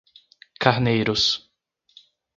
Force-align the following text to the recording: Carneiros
Carneiros 0.63 1.23